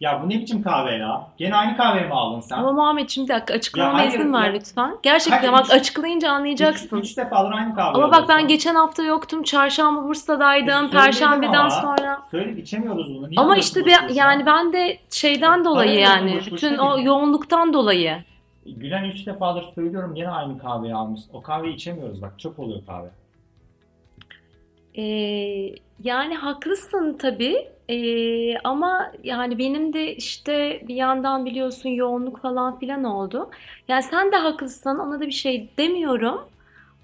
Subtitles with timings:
[0.00, 1.26] Ya bu ne biçim kahve ya?
[1.38, 2.56] Gene aynı kahveyi mi aldın sen?
[2.58, 4.96] Ama Muhammedciğim bir dakika açıklamama hayır, izin ver ya- lütfen.
[5.02, 6.96] Gerçekten Hayır, bak üç- açıklayınca anlayacaksın.
[6.98, 9.42] Üç, üç defadır aynı kahve Ama bak ben geçen hafta yoktum.
[9.42, 10.86] Çarşamba Bursa'daydım.
[10.86, 11.70] E, Perşembeden ama.
[11.70, 12.22] sonra.
[12.30, 13.30] Söyledik içemiyoruz bunu.
[13.30, 14.08] Niye Ama işte boş boşuna?
[14.14, 16.36] yani ben de şeyden dolayı Para yani.
[16.36, 17.06] boş Bütün boşuna o değil.
[17.06, 18.16] yoğunluktan dolayı.
[18.66, 21.20] Gülen 3 defadır söylüyorum gene aynı kahveyi almış.
[21.32, 23.08] O kahveyi içemiyoruz bak çok oluyor kahve.
[24.96, 25.74] Ee,
[26.04, 27.68] yani haklısın tabii.
[27.90, 33.50] Ee, ama yani benim de işte bir yandan biliyorsun yoğunluk falan filan oldu.
[33.88, 34.98] Yani sen de haklısın.
[34.98, 36.48] Ona da bir şey demiyorum.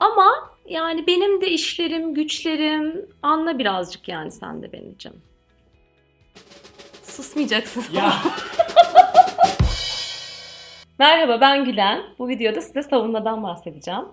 [0.00, 0.26] Ama
[0.68, 5.20] yani benim de işlerim, güçlerim anla birazcık yani sen de benim canım.
[7.02, 7.84] Susmayacaksın.
[7.92, 8.12] Ya
[10.98, 12.02] Merhaba ben Gülen.
[12.18, 14.04] Bu videoda size savunmadan bahsedeceğim.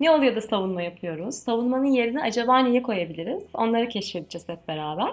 [0.00, 1.34] Ne oluyor da savunma yapıyoruz?
[1.34, 3.42] Savunmanın yerine acaba niye koyabiliriz?
[3.54, 5.12] Onları keşfedeceğiz hep beraber.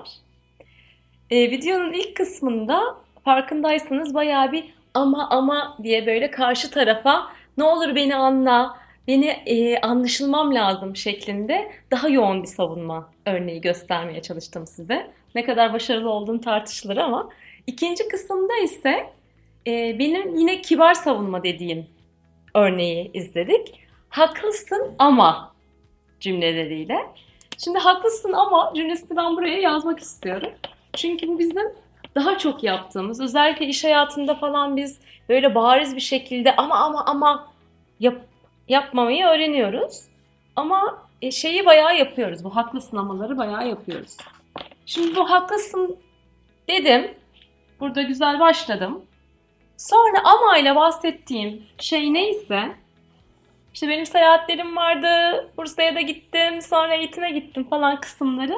[1.31, 7.95] Ee, videonun ilk kısmında farkındaysanız bayağı bir ama ama diye böyle karşı tarafa ne olur
[7.95, 15.11] beni anla, beni e, anlaşılmam lazım şeklinde daha yoğun bir savunma örneği göstermeye çalıştım size.
[15.35, 17.29] Ne kadar başarılı olduğum tartışılır ama
[17.67, 19.09] ikinci kısımda ise
[19.67, 21.85] e, benim yine kibar savunma dediğim
[22.55, 23.79] örneği izledik.
[24.09, 25.53] Haklısın ama
[26.19, 26.97] cümleleriyle.
[27.57, 30.51] Şimdi haklısın ama cümlesini ben buraya yazmak istiyorum.
[30.93, 31.71] Çünkü bu bizim
[32.15, 37.47] daha çok yaptığımız, özellikle iş hayatında falan biz böyle bariz bir şekilde ama ama ama
[37.99, 38.21] yap,
[38.67, 40.01] yapmamayı öğreniyoruz.
[40.55, 42.43] Ama e, şeyi bayağı yapıyoruz.
[42.43, 44.17] Bu haklısın amaları bayağı yapıyoruz.
[44.85, 45.97] Şimdi bu haklısın
[46.69, 47.11] dedim.
[47.79, 49.05] Burada güzel başladım.
[49.77, 52.75] Sonra ama ile bahsettiğim şey neyse
[53.73, 55.07] işte benim seyahatlerim vardı,
[55.57, 58.53] Bursa'ya da gittim, sonra eğitime gittim falan kısımları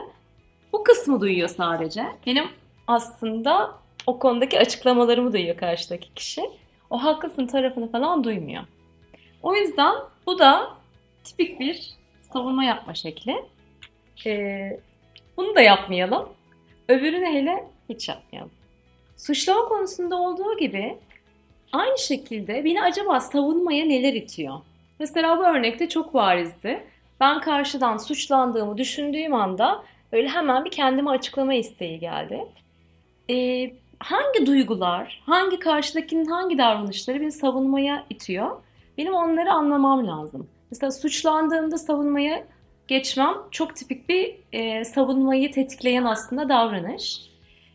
[0.73, 2.05] bu kısmı duyuyor sadece.
[2.25, 2.45] Benim
[2.87, 3.71] aslında
[4.07, 6.41] o konudaki açıklamalarımı duyuyor karşıdaki kişi.
[6.89, 8.63] O haklısın tarafını falan duymuyor.
[9.43, 10.69] O yüzden bu da
[11.23, 11.93] tipik bir
[12.33, 13.45] savunma yapma şekli.
[14.25, 14.79] Ee,
[15.37, 16.29] bunu da yapmayalım.
[16.87, 18.51] Öbürünü hele hiç yapmayalım.
[19.17, 20.97] Suçlama konusunda olduğu gibi
[21.71, 24.59] aynı şekilde beni acaba savunmaya neler itiyor?
[24.99, 26.83] Mesela bu örnekte çok barizdi.
[27.19, 29.83] Ben karşıdan suçlandığımı düşündüğüm anda
[30.13, 32.45] böyle hemen bir kendime açıklama isteği geldi.
[33.29, 38.51] Ee, hangi duygular, hangi karşıdakinin hangi davranışları beni savunmaya itiyor?
[38.97, 40.49] Benim onları anlamam lazım.
[40.71, 42.43] Mesela suçlandığımda savunmaya
[42.87, 47.21] geçmem çok tipik bir e, savunmayı tetikleyen aslında davranış.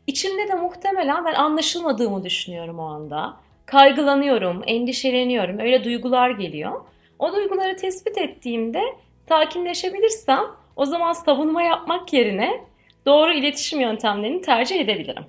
[0.07, 3.37] İçimde de muhtemelen ben anlaşılmadığımı düşünüyorum o anda.
[3.67, 6.81] Kaygılanıyorum, endişeleniyorum, öyle duygular geliyor.
[7.19, 8.83] O duyguları tespit ettiğimde
[9.29, 10.45] sakinleşebilirsem
[10.79, 12.65] o zaman savunma yapmak yerine
[13.07, 15.25] doğru iletişim yöntemlerini tercih edebilirim.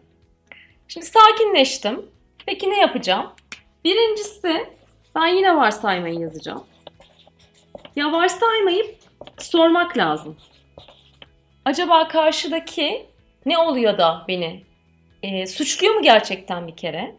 [0.87, 2.05] Şimdi sakinleştim.
[2.45, 3.31] Peki ne yapacağım?
[3.83, 4.67] Birincisi
[5.15, 6.63] ben yine varsaymayı yazacağım.
[7.95, 8.95] Ya varsaymayıp
[9.37, 10.37] sormak lazım.
[11.65, 13.05] Acaba karşıdaki
[13.45, 14.63] ne oluyor da beni
[15.23, 17.15] e, suçluyor mu gerçekten bir kere?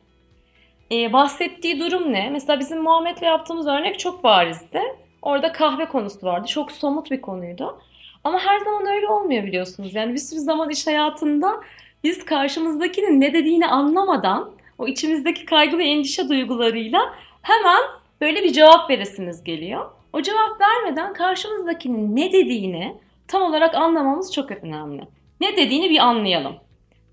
[0.92, 2.30] E, bahsettiği durum ne?
[2.30, 4.82] Mesela bizim Muhammed'le yaptığımız örnek çok barizdi.
[5.22, 6.46] Orada kahve konusu vardı.
[6.46, 7.80] Çok somut bir konuydu.
[8.24, 9.94] Ama her zaman öyle olmuyor biliyorsunuz.
[9.94, 11.60] Yani bir sürü zaman iş hayatında
[12.04, 17.82] biz karşımızdakinin ne dediğini anlamadan o içimizdeki kaygı ve endişe duygularıyla hemen
[18.20, 19.90] böyle bir cevap veresimiz geliyor.
[20.12, 22.96] O cevap vermeden karşımızdakinin ne dediğini
[23.28, 25.02] tam olarak anlamamız çok önemli.
[25.40, 26.56] Ne dediğini bir anlayalım.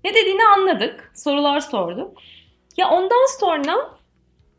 [0.04, 1.12] Ne dediğini anladık.
[1.14, 2.18] Sorular sorduk.
[2.76, 3.98] Ya ondan sonra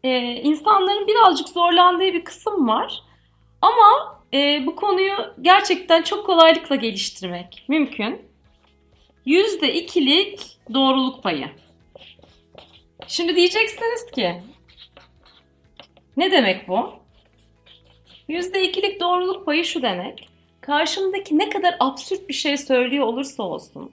[0.03, 3.03] e, insanların birazcık zorlandığı bir kısım var.
[3.61, 8.21] Ama e, bu konuyu gerçekten çok kolaylıkla geliştirmek mümkün.
[9.25, 11.49] Yüzde ikilik doğruluk payı.
[13.07, 14.41] Şimdi diyeceksiniz ki
[16.17, 16.93] ne demek bu?
[18.27, 20.29] Yüzde ikilik doğruluk payı şu demek.
[20.61, 23.91] Karşımdaki ne kadar absürt bir şey söylüyor olursa olsun.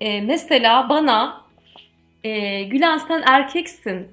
[0.00, 1.44] E, mesela bana
[2.24, 4.08] e, Gülen sen erkeksin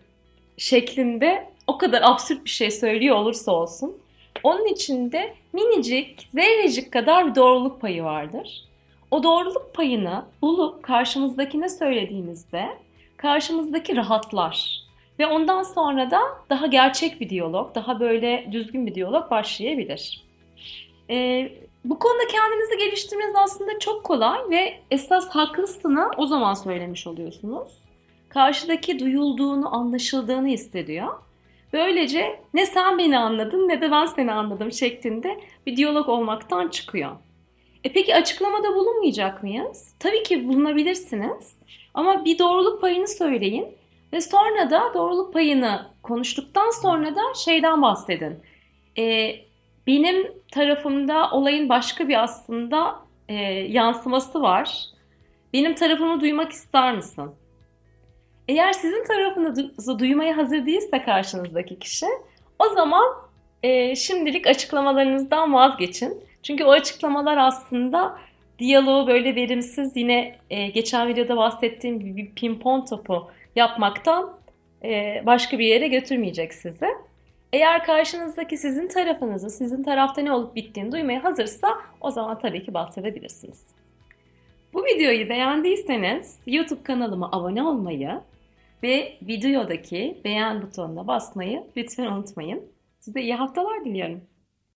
[0.58, 4.03] şeklinde o kadar absürt bir şey söylüyor olursa olsun.
[4.44, 8.66] Onun içinde minicik, zerrecik kadar bir doğruluk payı vardır.
[9.12, 12.78] O doğruluk payını bulup karşımızdakine söylediğimizde
[13.18, 14.84] karşımızdaki rahatlar.
[15.20, 16.20] Ve ondan sonra da
[16.50, 20.24] daha gerçek bir diyalog, daha böyle düzgün bir diyalog başlayabilir.
[21.10, 21.52] Ee,
[21.86, 27.68] bu konuda kendinizi geliştirmeniz aslında çok kolay ve esas haklısını o zaman söylemiş oluyorsunuz.
[28.30, 31.14] Karşıdaki duyulduğunu, anlaşıldığını hissediyor.
[31.74, 37.12] Böylece ne sen beni anladın ne de ben seni anladım şeklinde bir diyalog olmaktan çıkıyor.
[37.84, 39.96] E peki açıklamada bulunmayacak mıyız?
[40.00, 41.58] Tabii ki bulunabilirsiniz.
[41.94, 43.68] Ama bir doğruluk payını söyleyin
[44.14, 48.40] ve sonra da doğruluk payını konuştuktan sonra da şeyden bahsedin.
[48.98, 49.36] E,
[49.88, 52.96] benim tarafımda olayın başka bir aslında
[53.30, 53.36] e,
[53.70, 54.86] yansıması var.
[55.54, 57.32] Benim tarafımı duymak ister misin?
[58.48, 62.06] Eğer sizin tarafınızı duymaya hazır değilse karşınızdaki kişi,
[62.60, 63.04] o zaman
[63.64, 66.24] e, şimdilik açıklamalarınızdan vazgeçin.
[66.44, 68.18] Çünkü o açıklamalar aslında
[68.60, 74.34] diyaloğu böyle verimsiz yine e, geçen videoda bahsettiğim gibi bir pimpon topu yapmaktan
[74.84, 76.88] e, başka bir yere götürmeyecek sizi.
[77.54, 81.68] Eğer karşınızdaki sizin tarafınızı, sizin tarafta ne olup bittiğini duymaya hazırsa
[82.02, 83.66] o zaman tabii ki bahsedebilirsiniz.
[84.74, 88.20] Bu videoyu beğendiyseniz YouTube kanalıma abone olmayı
[88.84, 92.72] ve videodaki beğen butonuna basmayı lütfen unutmayın.
[93.00, 94.22] Size iyi haftalar diliyorum.